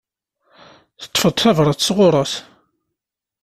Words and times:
Teṭṭfeḍ-d 1.01 1.37
tabrat 1.41 1.79
sɣur-s? 1.87 2.33